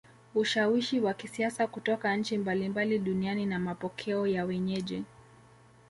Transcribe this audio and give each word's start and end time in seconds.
Ushawishi 0.35 0.99
wa 0.99 1.13
kisiasa 1.13 1.67
kutoka 1.67 2.15
nchi 2.17 2.37
mbalimbali 2.37 2.99
duniani 2.99 3.45
na 3.45 3.59
mapokeo 3.59 4.27
ya 4.27 4.45
wenyeji 4.45 5.03